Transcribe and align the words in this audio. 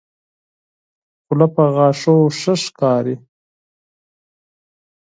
خله 1.25 1.47
په 1.55 1.63
غاښو 1.75 2.15
ښه 2.39 2.53
ښکاري. 2.63 3.15